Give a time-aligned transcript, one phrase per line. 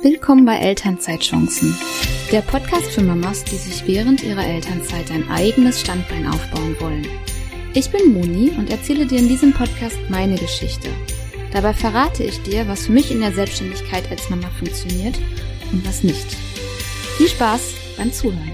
[0.00, 1.76] Willkommen bei Elternzeitchancen,
[2.30, 7.06] der Podcast für Mamas, die sich während ihrer Elternzeit ein eigenes Standbein aufbauen wollen.
[7.74, 10.88] Ich bin Moni und erzähle dir in diesem Podcast meine Geschichte.
[11.52, 15.18] Dabei verrate ich dir, was für mich in der Selbstständigkeit als Mama funktioniert
[15.72, 16.32] und was nicht.
[17.16, 18.52] Viel Spaß beim Zuhören.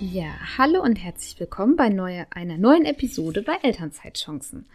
[0.00, 4.66] Ja, hallo und herzlich willkommen bei neue, einer neuen Episode bei Elternzeitchancen.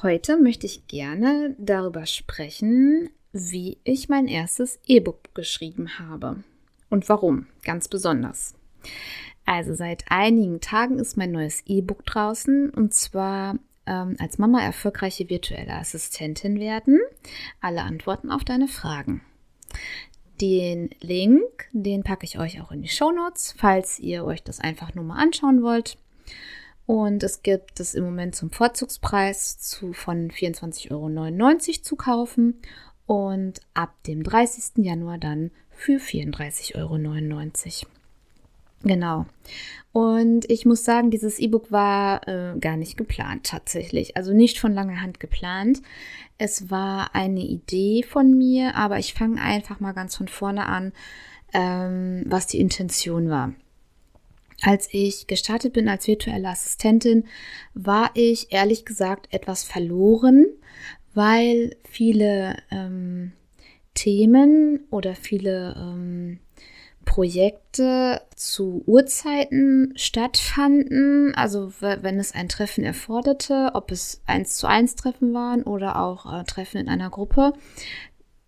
[0.00, 6.42] Heute möchte ich gerne darüber sprechen, wie ich mein erstes E-Book geschrieben habe
[6.90, 8.54] und warum, ganz besonders.
[9.44, 13.56] Also seit einigen Tagen ist mein neues E-Book draußen und zwar
[13.86, 17.00] ähm, als Mama erfolgreiche virtuelle Assistentin werden.
[17.60, 19.22] Alle Antworten auf deine Fragen.
[20.40, 24.60] Den Link, den packe ich euch auch in die Show Notes, falls ihr euch das
[24.60, 25.98] einfach nur mal anschauen wollt.
[26.86, 32.60] Und es gibt es im Moment zum Vorzugspreis zu, von 24,99 Euro zu kaufen
[33.06, 34.84] und ab dem 30.
[34.84, 37.92] Januar dann für 34,99 Euro.
[38.84, 39.26] Genau.
[39.92, 44.16] Und ich muss sagen, dieses E-Book war äh, gar nicht geplant tatsächlich.
[44.16, 45.82] Also nicht von langer Hand geplant.
[46.38, 50.92] Es war eine Idee von mir, aber ich fange einfach mal ganz von vorne an,
[51.52, 53.52] ähm, was die Intention war.
[54.62, 57.24] Als ich gestartet bin als virtuelle Assistentin,
[57.74, 60.46] war ich ehrlich gesagt etwas verloren,
[61.14, 63.32] weil viele ähm,
[63.94, 66.38] Themen oder viele ähm,
[67.04, 74.94] Projekte zu Uhrzeiten stattfanden, also wenn es ein Treffen erforderte, ob es eins zu eins
[74.94, 77.54] Treffen waren oder auch äh, Treffen in einer Gruppe,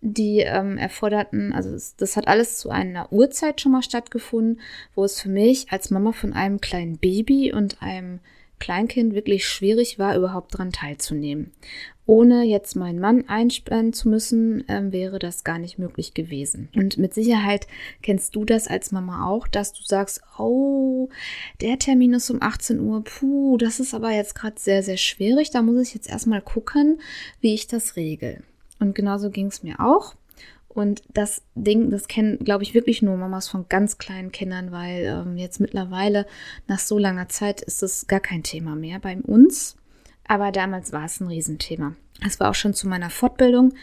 [0.05, 4.61] die ähm, erforderten, also das, das hat alles zu einer Uhrzeit schon mal stattgefunden,
[4.93, 8.19] wo es für mich als Mama von einem kleinen Baby und einem
[8.59, 11.51] Kleinkind wirklich schwierig war, überhaupt daran teilzunehmen.
[12.05, 16.69] Ohne jetzt meinen Mann einspannen zu müssen, ähm, wäre das gar nicht möglich gewesen.
[16.75, 17.65] Und mit Sicherheit
[18.03, 21.09] kennst du das als Mama auch, dass du sagst, oh,
[21.61, 25.49] der Termin ist um 18 Uhr, puh, das ist aber jetzt gerade sehr, sehr schwierig.
[25.49, 27.01] Da muss ich jetzt erstmal gucken,
[27.41, 28.43] wie ich das regel.
[28.79, 30.15] Und genauso ging es mir auch.
[30.67, 35.05] Und das Ding, das kennen, glaube ich, wirklich nur Mamas von ganz kleinen Kindern, weil
[35.05, 36.25] ähm, jetzt mittlerweile
[36.67, 39.77] nach so langer Zeit ist es gar kein Thema mehr bei uns.
[40.27, 41.95] Aber damals war es ein Riesenthema.
[42.25, 43.73] Es war auch schon zu meiner Fortbildung.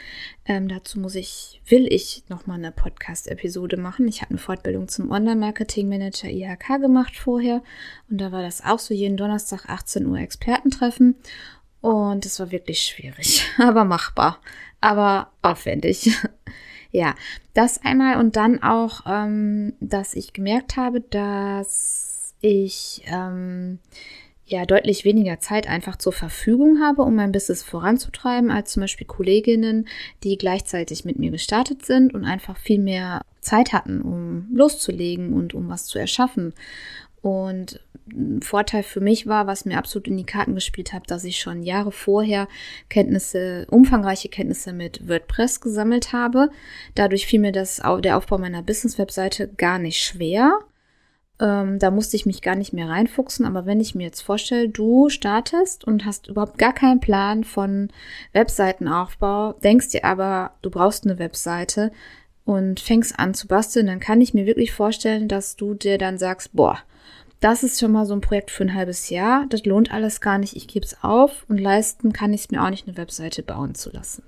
[0.44, 4.08] Ähm, dazu muss ich, will ich nochmal eine Podcast-Episode machen.
[4.08, 7.62] Ich habe eine Fortbildung zum Online-Marketing-Manager IHK gemacht vorher.
[8.10, 11.16] Und da war das auch so jeden Donnerstag 18 Uhr Expertentreffen.
[11.80, 14.40] Und es war wirklich schwierig, aber machbar,
[14.82, 16.10] aber aufwendig.
[16.90, 17.14] ja,
[17.54, 23.78] das einmal und dann auch, ähm, dass ich gemerkt habe, dass ich ähm,
[24.44, 29.06] ja deutlich weniger Zeit einfach zur Verfügung habe, um mein Business voranzutreiben, als zum Beispiel
[29.06, 29.88] Kolleginnen,
[30.24, 35.54] die gleichzeitig mit mir gestartet sind und einfach viel mehr Zeit hatten, um loszulegen und
[35.54, 36.52] um was zu erschaffen.
[37.22, 37.80] Und
[38.12, 41.38] ein Vorteil für mich war, was mir absolut in die Karten gespielt hat, dass ich
[41.38, 42.48] schon Jahre vorher
[42.88, 46.50] Kenntnisse, umfangreiche Kenntnisse mit WordPress gesammelt habe.
[46.96, 50.58] Dadurch fiel mir das, der Aufbau meiner Business-Webseite gar nicht schwer.
[51.40, 53.46] Ähm, da musste ich mich gar nicht mehr reinfuchsen.
[53.46, 57.88] Aber wenn ich mir jetzt vorstelle, du startest und hast überhaupt gar keinen Plan von
[58.32, 61.92] Webseitenaufbau, denkst dir aber, du brauchst eine Webseite
[62.44, 66.18] und fängst an zu basteln, dann kann ich mir wirklich vorstellen, dass du dir dann
[66.18, 66.78] sagst, boah,
[67.42, 69.46] das ist schon mal so ein Projekt für ein halbes Jahr.
[69.48, 70.54] Das lohnt alles gar nicht.
[70.56, 73.74] Ich gebe es auf und leisten kann ich es mir auch nicht, eine Webseite bauen
[73.74, 74.22] zu lassen.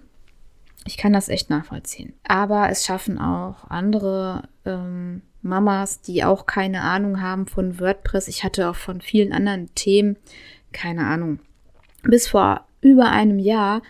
[0.85, 2.13] Ich kann das echt nachvollziehen.
[2.27, 8.27] Aber es schaffen auch andere ähm, Mamas, die auch keine Ahnung haben von WordPress.
[8.27, 10.17] Ich hatte auch von vielen anderen Themen
[10.73, 11.39] keine Ahnung.
[12.03, 13.81] Bis vor über einem Jahr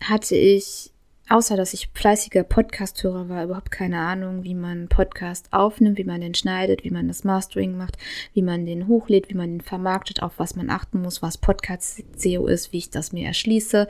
[0.00, 0.92] hatte ich
[1.28, 6.20] außer dass ich fleißiger Podcast-Hörer war, überhaupt keine Ahnung, wie man Podcast aufnimmt, wie man
[6.20, 7.98] den schneidet, wie man das Mastering macht,
[8.32, 12.46] wie man den hochlädt, wie man den vermarktet, auf was man achten muss, was Podcast-SEO
[12.46, 13.88] ist, wie ich das mir erschließe.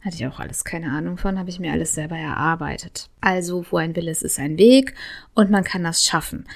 [0.00, 3.10] Hatte ich auch alles keine Ahnung von, habe ich mir alles selber erarbeitet.
[3.20, 4.94] Also, wo ein Wille ist, ist ein Weg
[5.34, 6.46] und man kann das schaffen.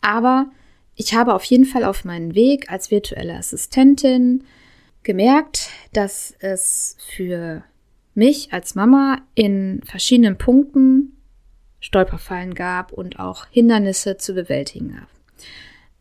[0.00, 0.46] Aber
[0.94, 4.44] ich habe auf jeden Fall auf meinen Weg als virtuelle Assistentin
[5.02, 7.64] gemerkt, dass es für
[8.14, 11.16] mich als Mama in verschiedenen Punkten
[11.80, 15.08] Stolperfallen gab und auch Hindernisse zu bewältigen gab.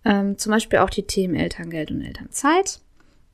[0.03, 2.79] Ähm, zum Beispiel auch die Themen Elterngeld und Elternzeit.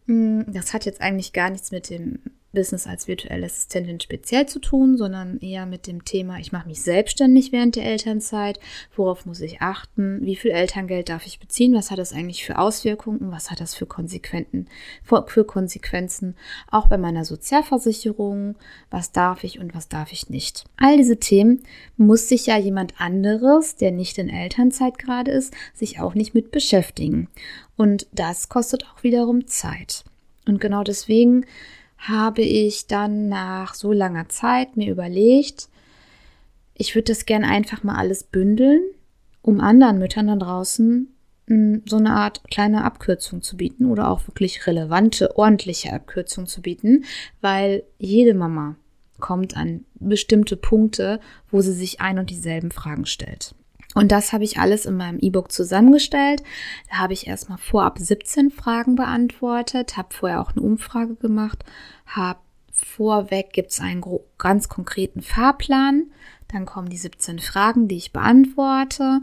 [0.06, 2.20] Hm, das hat jetzt eigentlich gar nichts mit dem
[2.58, 6.82] Business als virtuelle Assistentin speziell zu tun, sondern eher mit dem Thema, ich mache mich
[6.82, 8.60] selbstständig während der Elternzeit,
[8.96, 12.58] worauf muss ich achten, wie viel Elterngeld darf ich beziehen, was hat das eigentlich für
[12.58, 14.66] Auswirkungen, was hat das für, Konsequenten,
[15.04, 16.36] für Konsequenzen,
[16.72, 18.56] auch bei meiner Sozialversicherung,
[18.90, 20.64] was darf ich und was darf ich nicht.
[20.78, 21.62] All diese Themen
[21.96, 26.50] muss sich ja jemand anderes, der nicht in Elternzeit gerade ist, sich auch nicht mit
[26.50, 27.28] beschäftigen.
[27.76, 30.06] Und das kostet auch wiederum Zeit.
[30.48, 31.46] Und genau deswegen
[31.98, 35.70] habe ich dann nach so langer Zeit mir überlegt,
[36.74, 38.82] ich würde das gern einfach mal alles bündeln,
[39.42, 41.08] um anderen Müttern da draußen
[41.48, 46.62] hm, so eine Art kleine Abkürzung zu bieten oder auch wirklich relevante, ordentliche Abkürzung zu
[46.62, 47.06] bieten,
[47.42, 48.76] weil jede Mama
[49.20, 53.56] kommt an bestimmte Punkte, wo sie sich ein und dieselben Fragen stellt.
[53.96, 56.44] Und das habe ich alles in meinem E-Book zusammengestellt.
[56.90, 61.64] Da habe ich erstmal vorab 17 Fragen beantwortet, habe vorher auch eine Umfrage gemacht,
[62.06, 62.40] habe
[62.72, 64.04] vorweg gibt es einen
[64.38, 66.12] ganz konkreten Fahrplan.
[66.50, 69.22] Dann kommen die 17 Fragen, die ich beantworte.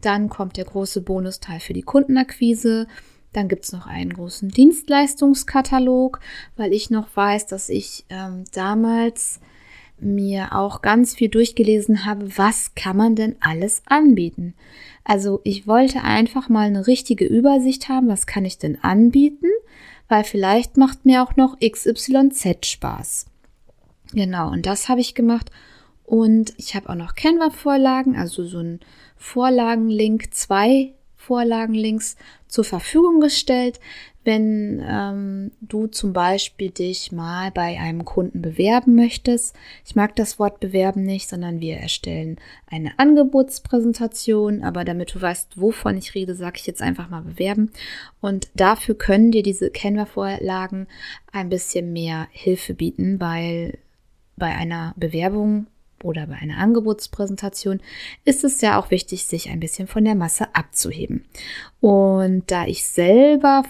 [0.00, 2.86] Dann kommt der große Bonusteil für die Kundenakquise.
[3.32, 6.20] Dann gibt es noch einen großen Dienstleistungskatalog,
[6.56, 9.40] weil ich noch weiß, dass ich ähm, damals
[9.98, 14.54] mir auch ganz viel durchgelesen habe, was kann man denn alles anbieten.
[15.04, 19.46] Also ich wollte einfach mal eine richtige Übersicht haben, was kann ich denn anbieten,
[20.08, 23.26] weil vielleicht macht mir auch noch XYZ Spaß.
[24.12, 25.50] Genau, und das habe ich gemacht.
[26.04, 28.80] Und ich habe auch noch Canva-Vorlagen, also so ein
[29.16, 30.92] Vorlagenlink, zwei
[31.26, 33.80] Vorlagenlinks zur Verfügung gestellt,
[34.26, 39.54] wenn ähm, du zum Beispiel dich mal bei einem Kunden bewerben möchtest.
[39.84, 42.36] Ich mag das Wort bewerben nicht, sondern wir erstellen
[42.66, 44.64] eine Angebotspräsentation.
[44.64, 47.70] Aber damit du weißt, wovon ich rede, sage ich jetzt einfach mal bewerben.
[48.20, 50.88] Und dafür können dir diese Canva-Vorlagen
[51.32, 53.78] ein bisschen mehr Hilfe bieten, weil
[54.36, 55.66] bei einer Bewerbung
[56.06, 57.80] oder bei einer Angebotspräsentation
[58.24, 61.24] ist es ja auch wichtig, sich ein bisschen von der Masse abzuheben.
[61.80, 63.64] Und da ich selber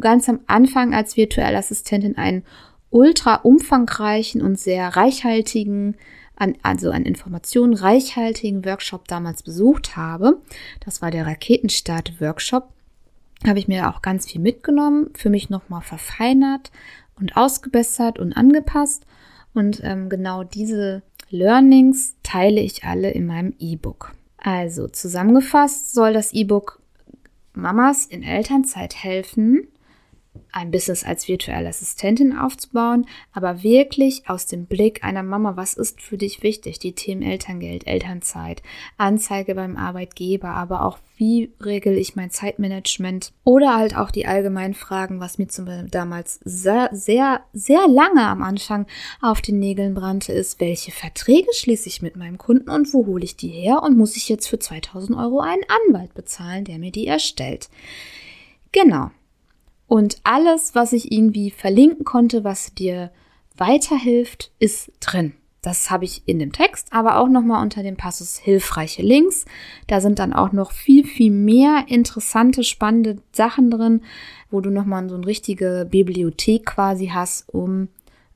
[0.00, 2.44] ganz am Anfang als virtuelle Assistentin einen
[2.90, 5.96] ultra umfangreichen und sehr reichhaltigen,
[6.36, 10.40] an, also an Informationen reichhaltigen Workshop damals besucht habe.
[10.84, 12.68] Das war der Raketenstart-Workshop.
[13.46, 16.70] Habe ich mir auch ganz viel mitgenommen, für mich nochmal verfeinert
[17.18, 19.06] und ausgebessert und angepasst.
[19.54, 24.12] Und ähm, genau diese Learnings teile ich alle in meinem E-Book.
[24.38, 26.80] Also zusammengefasst soll das E-Book
[27.54, 29.66] Mamas in Elternzeit helfen,
[30.52, 36.00] ein Business als virtuelle Assistentin aufzubauen, aber wirklich aus dem Blick einer Mama, was ist
[36.00, 36.78] für dich wichtig?
[36.78, 38.62] Die Themen Elterngeld, Elternzeit,
[38.96, 44.74] Anzeige beim Arbeitgeber, aber auch wie regel ich mein Zeitmanagement oder halt auch die allgemeinen
[44.74, 48.86] Fragen, was mir zum Beispiel damals sehr, sehr, sehr lange am Anfang
[49.20, 53.24] auf den Nägeln brannte, ist, welche Verträge schließe ich mit meinem Kunden und wo hole
[53.24, 56.92] ich die her und muss ich jetzt für 2000 Euro einen Anwalt bezahlen, der mir
[56.92, 57.68] die erstellt?
[58.72, 59.10] Genau.
[59.86, 63.10] Und alles, was ich irgendwie verlinken konnte, was dir
[63.56, 65.34] weiterhilft, ist drin.
[65.66, 69.46] Das habe ich in dem Text, aber auch nochmal unter dem Passus hilfreiche Links.
[69.88, 74.02] Da sind dann auch noch viel, viel mehr interessante, spannende Sachen drin,
[74.48, 77.88] wo du nochmal so eine richtige Bibliothek quasi hast, um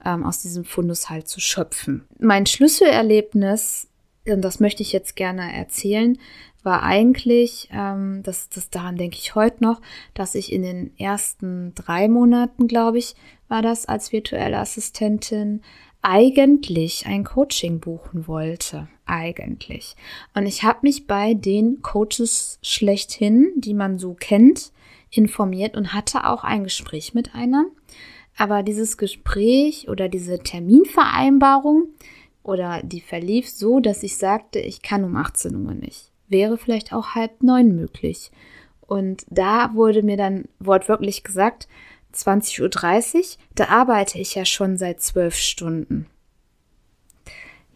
[0.04, 2.04] ähm, aus diesem Fundus halt zu schöpfen.
[2.18, 3.86] Mein Schlüsselerlebnis,
[4.26, 6.18] und das möchte ich jetzt gerne erzählen,
[6.64, 9.80] war eigentlich, ähm, das, das daran denke ich heute noch,
[10.14, 13.14] dass ich in den ersten drei Monaten, glaube ich,
[13.48, 15.62] war das als virtuelle Assistentin,
[16.02, 18.88] eigentlich ein Coaching buchen wollte.
[19.06, 19.96] Eigentlich.
[20.34, 24.72] Und ich habe mich bei den Coaches schlechthin, die man so kennt,
[25.10, 27.66] informiert und hatte auch ein Gespräch mit einer.
[28.38, 31.88] Aber dieses Gespräch oder diese Terminvereinbarung
[32.42, 36.92] oder die verlief so, dass ich sagte, ich kann um 18 Uhr nicht wäre vielleicht
[36.92, 38.30] auch halb neun möglich.
[38.80, 41.68] Und da wurde mir dann wortwörtlich gesagt,
[42.14, 46.06] 20.30 Uhr, da arbeite ich ja schon seit zwölf Stunden.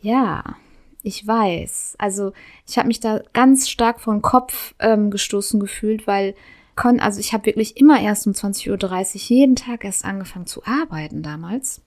[0.00, 0.56] Ja,
[1.02, 1.96] ich weiß.
[1.98, 2.32] Also
[2.66, 6.34] ich habe mich da ganz stark vor den Kopf ähm, gestoßen gefühlt, weil
[6.76, 10.64] kon, also ich habe wirklich immer erst um 20.30 Uhr jeden Tag erst angefangen zu
[10.64, 11.80] arbeiten damals.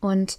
[0.00, 0.38] Und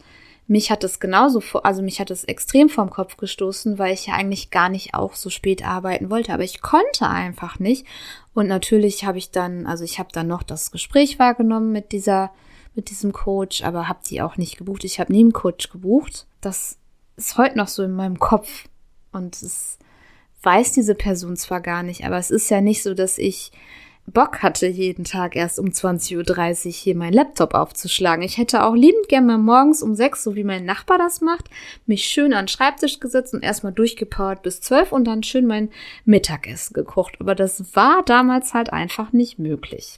[0.53, 4.13] mich hat es genauso, also mich hat es extrem vom Kopf gestoßen, weil ich ja
[4.13, 7.87] eigentlich gar nicht auch so spät arbeiten wollte, aber ich konnte einfach nicht.
[8.35, 12.31] Und natürlich habe ich dann, also ich habe dann noch das Gespräch wahrgenommen mit dieser,
[12.75, 14.83] mit diesem Coach, aber habe die auch nicht gebucht.
[14.83, 16.27] Ich habe nie einen Coach gebucht.
[16.39, 16.77] Das
[17.15, 18.65] ist heute noch so in meinem Kopf
[19.11, 19.79] und es
[20.43, 23.51] weiß diese Person zwar gar nicht, aber es ist ja nicht so, dass ich
[24.05, 28.23] Bock hatte, jeden Tag erst um 20.30 Uhr hier meinen Laptop aufzuschlagen.
[28.23, 31.49] Ich hätte auch liebend gerne mal morgens um sechs, so wie mein Nachbar das macht,
[31.85, 35.69] mich schön an den Schreibtisch gesetzt und erstmal durchgepowert bis zwölf und dann schön mein
[36.05, 37.15] Mittagessen gekocht.
[37.19, 39.97] Aber das war damals halt einfach nicht möglich.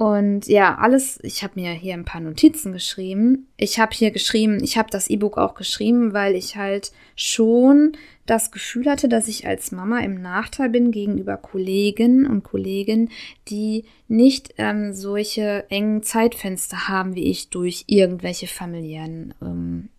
[0.00, 3.48] Und ja, alles, ich habe mir hier ein paar Notizen geschrieben.
[3.58, 7.92] Ich habe hier geschrieben, ich habe das E-Book auch geschrieben, weil ich halt schon
[8.24, 13.10] das Gefühl hatte, dass ich als Mama im Nachteil bin gegenüber Kollegen und Kollegen,
[13.48, 19.90] die nicht ähm, solche engen Zeitfenster haben wie ich durch irgendwelche familiären ähm,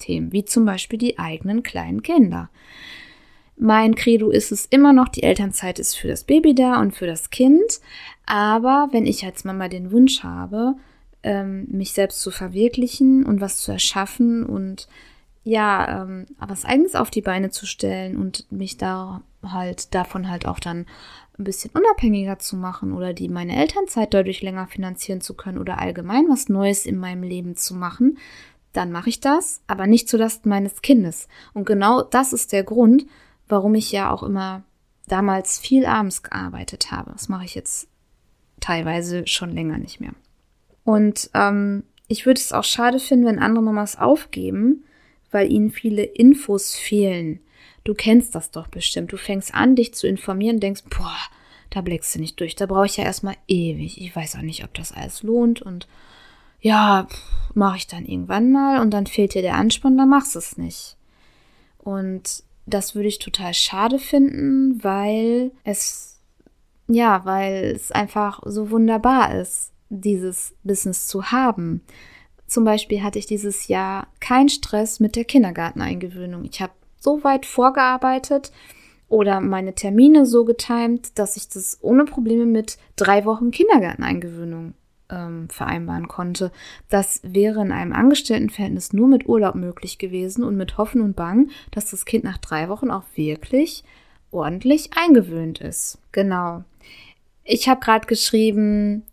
[0.00, 2.50] Themen, wie zum Beispiel die eigenen kleinen Kinder.
[3.56, 7.06] Mein Credo ist es immer noch, die Elternzeit ist für das Baby da und für
[7.06, 7.80] das Kind.
[8.26, 10.74] Aber wenn ich als Mama den Wunsch habe,
[11.22, 14.88] ähm, mich selbst zu verwirklichen und was zu erschaffen und
[15.44, 20.46] ja, ähm, was eigenes auf die Beine zu stellen und mich da halt davon halt
[20.46, 20.86] auch dann
[21.38, 25.78] ein bisschen unabhängiger zu machen oder die meine Elternzeit dadurch länger finanzieren zu können oder
[25.78, 28.18] allgemein was Neues in meinem Leben zu machen,
[28.72, 31.28] dann mache ich das, aber nicht zulasten meines Kindes.
[31.52, 33.06] Und genau das ist der Grund,
[33.48, 34.62] warum ich ja auch immer
[35.06, 37.12] damals viel abends gearbeitet habe.
[37.12, 37.88] Das mache ich jetzt
[38.60, 40.14] teilweise schon länger nicht mehr.
[40.84, 44.84] Und ähm, ich würde es auch schade finden, wenn andere Mamas aufgeben,
[45.30, 47.40] weil ihnen viele Infos fehlen.
[47.82, 49.12] Du kennst das doch bestimmt.
[49.12, 51.16] Du fängst an, dich zu informieren, denkst, boah,
[51.70, 52.54] da blickst du nicht durch.
[52.54, 54.00] Da brauche ich ja erstmal ewig.
[54.00, 55.88] Ich weiß auch nicht, ob das alles lohnt und
[56.60, 57.08] ja,
[57.52, 60.56] mache ich dann irgendwann mal und dann fehlt dir der Anspann, dann machst du es
[60.56, 60.96] nicht.
[61.78, 66.18] Und das würde ich total schade finden, weil es,
[66.88, 71.82] ja, weil es einfach so wunderbar ist, dieses Business zu haben.
[72.46, 76.44] Zum Beispiel hatte ich dieses Jahr keinen Stress mit der Kindergarteneingewöhnung.
[76.44, 78.52] Ich habe so weit vorgearbeitet
[79.08, 84.74] oder meine Termine so getimt, dass ich das ohne Probleme mit drei Wochen Kindergarteneingewöhnung
[85.10, 86.50] ähm, vereinbaren konnte.
[86.88, 91.50] Das wäre in einem Angestelltenverhältnis nur mit Urlaub möglich gewesen und mit Hoffen und Bang,
[91.70, 93.84] dass das Kind nach drei Wochen auch wirklich
[94.30, 95.98] ordentlich eingewöhnt ist.
[96.12, 96.64] Genau.
[97.44, 99.04] Ich habe gerade geschrieben,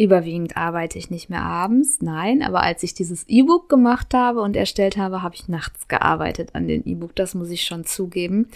[0.00, 4.54] Überwiegend arbeite ich nicht mehr abends, nein, aber als ich dieses E-Book gemacht habe und
[4.54, 8.48] erstellt habe, habe ich nachts gearbeitet an dem E-Book, das muss ich schon zugeben.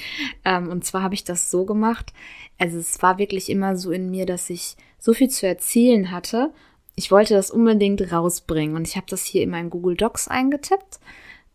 [0.44, 2.12] Ähm, und zwar habe ich das so gemacht,
[2.58, 6.52] also es war wirklich immer so in mir, dass ich so viel zu erzählen hatte.
[6.94, 11.00] Ich wollte das unbedingt rausbringen und ich habe das hier in meinen Google Docs eingetippt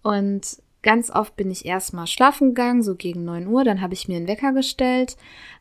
[0.04, 4.10] und ganz oft bin ich erstmal schlafen gegangen, so gegen 9 Uhr, dann habe ich
[4.10, 5.16] mir einen Wecker gestellt,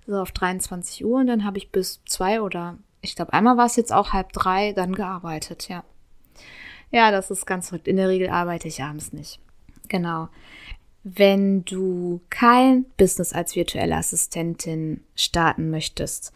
[0.06, 3.66] so auf 23 Uhr und dann habe ich bis zwei oder ich glaube, einmal war
[3.66, 5.84] es jetzt auch halb drei, dann gearbeitet, ja.
[6.90, 7.88] Ja, das ist ganz verrückt.
[7.88, 9.38] In der Regel arbeite ich abends nicht.
[9.88, 10.28] Genau.
[11.04, 16.32] Wenn du kein Business als virtuelle Assistentin starten möchtest,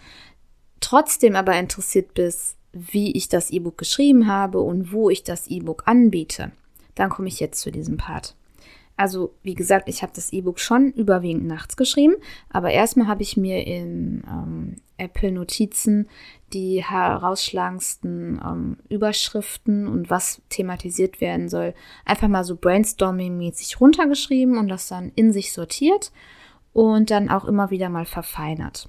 [0.80, 5.84] trotzdem aber interessiert bist, wie ich das E-Book geschrieben habe und wo ich das E-Book
[5.86, 6.52] anbiete,
[6.94, 8.36] dann komme ich jetzt zu diesem Part.
[8.96, 12.16] Also, wie gesagt, ich habe das E-Book schon überwiegend nachts geschrieben,
[12.50, 16.06] aber erstmal habe ich mir in ähm, Apple Notizen
[16.52, 21.72] die herausschlagendsten ähm, Überschriften und was thematisiert werden soll,
[22.04, 26.12] einfach mal so brainstorming-mäßig runtergeschrieben und das dann in sich sortiert
[26.74, 28.86] und dann auch immer wieder mal verfeinert.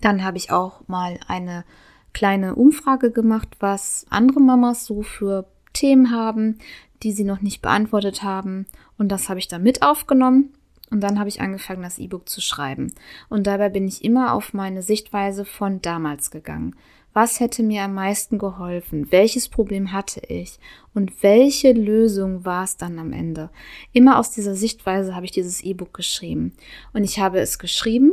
[0.00, 1.64] Dann habe ich auch mal eine
[2.12, 6.58] kleine Umfrage gemacht, was andere Mamas so für Themen haben,
[7.02, 8.66] die sie noch nicht beantwortet haben.
[8.96, 10.52] Und das habe ich dann mit aufgenommen
[10.90, 12.92] und dann habe ich angefangen, das E-Book zu schreiben.
[13.28, 16.74] Und dabei bin ich immer auf meine Sichtweise von damals gegangen.
[17.12, 19.10] Was hätte mir am meisten geholfen?
[19.10, 20.58] Welches Problem hatte ich?
[20.94, 23.50] Und welche Lösung war es dann am Ende?
[23.92, 26.52] Immer aus dieser Sichtweise habe ich dieses E-Book geschrieben.
[26.92, 28.12] Und ich habe es geschrieben,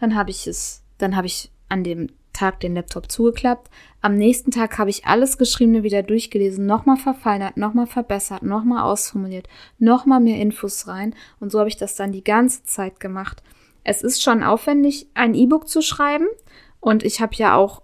[0.00, 3.70] dann habe ich es, dann habe ich an dem Tag den Laptop zugeklappt.
[4.00, 9.48] Am nächsten Tag habe ich alles Geschriebene wieder durchgelesen, nochmal verfeinert, nochmal verbessert, nochmal ausformuliert,
[9.78, 11.14] nochmal mehr Infos rein.
[11.40, 13.42] Und so habe ich das dann die ganze Zeit gemacht.
[13.84, 16.26] Es ist schon aufwendig, ein E-Book zu schreiben.
[16.80, 17.82] Und ich habe ja auch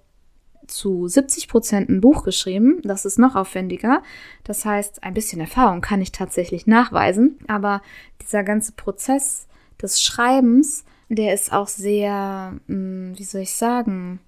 [0.66, 2.80] zu 70 Prozent ein Buch geschrieben.
[2.82, 4.02] Das ist noch aufwendiger.
[4.44, 7.38] Das heißt, ein bisschen Erfahrung kann ich tatsächlich nachweisen.
[7.48, 7.82] Aber
[8.22, 9.46] dieser ganze Prozess
[9.80, 14.20] des Schreibens, der ist auch sehr, hm, wie soll ich sagen,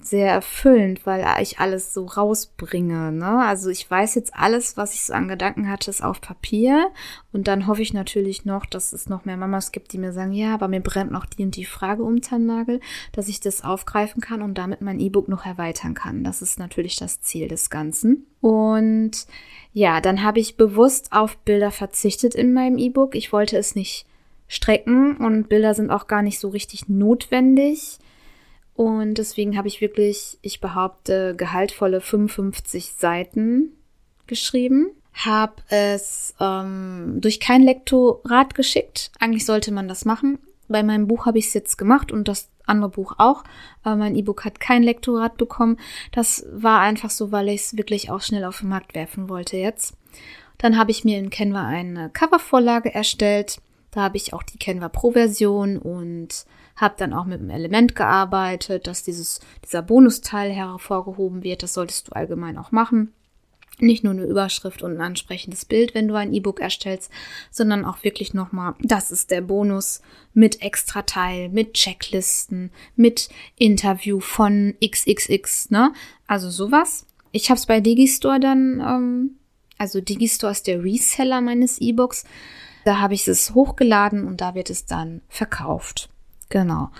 [0.00, 3.10] sehr erfüllend, weil ich alles so rausbringe.
[3.10, 3.44] Ne?
[3.44, 6.88] Also ich weiß jetzt alles, was ich so an Gedanken hatte, ist auf Papier.
[7.32, 10.30] Und dann hoffe ich natürlich noch, dass es noch mehr Mamas gibt, die mir sagen,
[10.32, 12.80] ja, aber mir brennt noch die und die Frage um den Nagel,
[13.10, 16.22] dass ich das aufgreifen kann und damit mein E-Book noch erweitern kann.
[16.22, 18.24] Das ist natürlich das Ziel des Ganzen.
[18.40, 19.26] Und
[19.72, 23.16] ja, dann habe ich bewusst auf Bilder verzichtet in meinem E-Book.
[23.16, 24.06] Ich wollte es nicht
[24.48, 27.98] strecken und Bilder sind auch gar nicht so richtig notwendig.
[28.74, 33.72] Und deswegen habe ich wirklich, ich behaupte, gehaltvolle 55 Seiten
[34.26, 34.90] geschrieben.
[35.14, 39.10] Habe es ähm, durch kein Lektorat geschickt.
[39.18, 40.38] Eigentlich sollte man das machen.
[40.68, 43.44] Bei meinem Buch habe ich es jetzt gemacht und das andere Buch auch.
[43.82, 45.78] Aber mein E-Book hat kein Lektorat bekommen.
[46.12, 49.56] Das war einfach so, weil ich es wirklich auch schnell auf den Markt werfen wollte
[49.56, 49.96] jetzt.
[50.58, 53.58] Dann habe ich mir in Canva eine Covervorlage erstellt.
[53.96, 56.44] Da habe ich auch die Canva Pro-Version und
[56.76, 61.62] habe dann auch mit einem Element gearbeitet, dass dieses, dieser Bonusteil hervorgehoben wird.
[61.62, 63.14] Das solltest du allgemein auch machen.
[63.78, 67.10] Nicht nur eine Überschrift und ein ansprechendes Bild, wenn du ein E-Book erstellst,
[67.50, 70.02] sondern auch wirklich nochmal, das ist der Bonus
[70.34, 75.94] mit Extrateil, mit Checklisten, mit Interview von XXX, ne?
[76.26, 77.06] Also sowas.
[77.32, 79.30] Ich habe es bei Digistore dann, ähm,
[79.78, 82.24] also Digistore ist der Reseller meines E-Books.
[82.86, 86.08] Da habe ich es hochgeladen und da wird es dann verkauft.
[86.50, 86.90] Genau.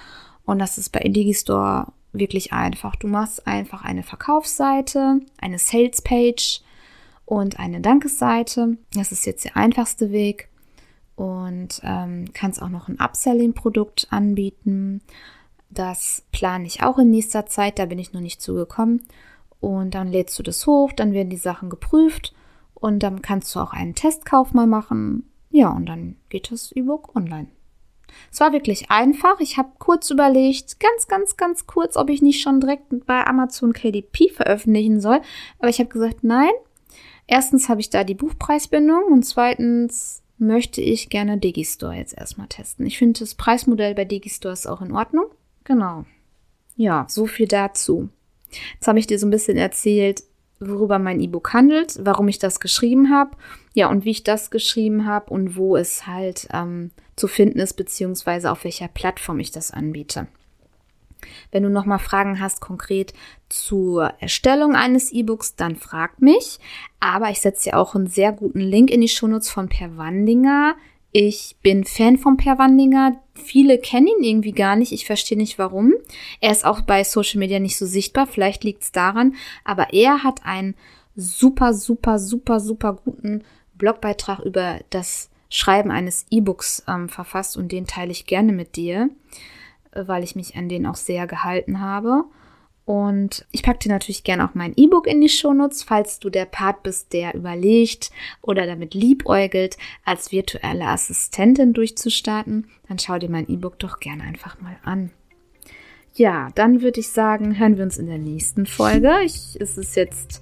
[0.45, 2.97] Und das ist bei Digistore wirklich einfach.
[2.97, 6.61] Du machst einfach eine Verkaufsseite, eine Sales Page
[7.25, 8.79] und eine Dankesseite.
[8.95, 10.49] Das ist jetzt der einfachste Weg.
[11.15, 15.03] Und ähm, kannst auch noch ein Upselling-Produkt anbieten.
[15.71, 19.07] Das plane ich auch in nächster Zeit, da bin ich noch nicht zugekommen.
[19.61, 22.35] Und dann lädst du das hoch, dann werden die Sachen geprüft
[22.75, 25.31] und dann kannst du auch einen Testkauf mal machen.
[25.57, 27.47] Ja, und dann geht das E-Book online.
[28.31, 29.41] Es war wirklich einfach.
[29.41, 33.73] Ich habe kurz überlegt, ganz, ganz, ganz kurz, ob ich nicht schon direkt bei Amazon
[33.73, 35.23] KDP veröffentlichen soll.
[35.59, 36.51] Aber ich habe gesagt, nein.
[37.27, 42.85] Erstens habe ich da die Buchpreisbindung und zweitens möchte ich gerne Digistore jetzt erstmal testen.
[42.85, 45.25] Ich finde das Preismodell bei Digistore ist auch in Ordnung.
[45.65, 46.05] Genau.
[46.77, 48.11] Ja, so viel dazu.
[48.75, 50.23] Jetzt habe ich dir so ein bisschen erzählt,
[50.61, 53.37] worüber mein E-Book handelt, warum ich das geschrieben habe,
[53.75, 57.75] ja, und wie ich das geschrieben habe und wo es halt ähm, zu finden ist,
[57.75, 60.29] beziehungsweise auf welcher Plattform ich das anbiete.
[61.51, 63.13] Wenn du nochmal Fragen hast konkret
[63.49, 66.59] zur Erstellung eines E-Books, dann frag mich.
[67.01, 70.77] Aber ich setze dir auch einen sehr guten Link in die Shownotes von Per Wandinger.
[71.19, 73.17] Ich bin Fan von Per Wandinger.
[73.33, 74.93] Viele kennen ihn irgendwie gar nicht.
[74.93, 75.95] Ich verstehe nicht warum.
[76.43, 78.27] Er ist auch bei Social Media nicht so sichtbar.
[78.27, 79.35] Vielleicht liegt es daran.
[79.65, 80.75] Aber er hat einen
[81.17, 83.45] super, super, super, super guten
[83.79, 89.09] Blogbeitrag über das Schreiben eines E-Books ähm, verfasst und den teile ich gerne mit dir,
[89.95, 92.25] weil ich mich an den auch sehr gehalten habe.
[92.87, 96.45] Und ich packe dir natürlich gerne auch mein E-Book in die Shownotes, falls du der
[96.45, 103.49] Part bist, der überlegt oder damit liebäugelt, als virtuelle Assistentin durchzustarten, dann schau dir mein
[103.49, 105.11] E-Book doch gerne einfach mal an.
[106.15, 109.13] Ja, dann würde ich sagen, hören wir uns in der nächsten Folge.
[109.25, 110.41] Ich, es ist jetzt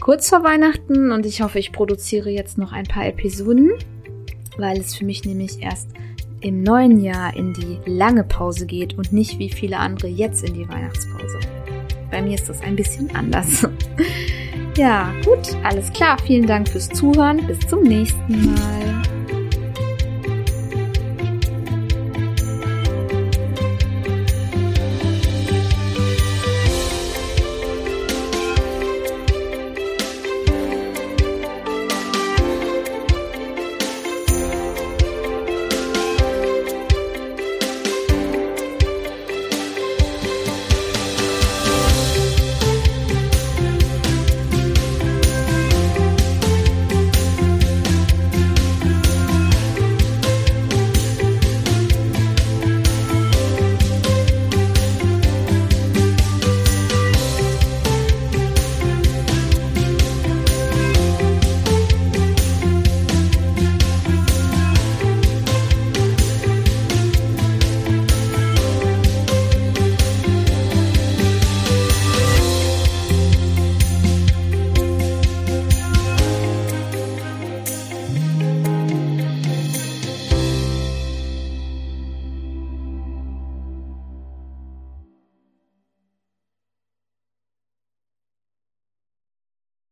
[0.00, 3.70] kurz vor Weihnachten und ich hoffe, ich produziere jetzt noch ein paar Episoden,
[4.56, 5.90] weil es für mich nämlich erst
[6.40, 10.54] im neuen Jahr in die lange Pause geht und nicht wie viele andere jetzt in
[10.54, 11.38] die Weihnachtspause.
[12.10, 13.66] Bei mir ist das ein bisschen anders.
[14.76, 16.16] ja, gut, alles klar.
[16.26, 17.46] Vielen Dank fürs Zuhören.
[17.46, 19.19] Bis zum nächsten Mal.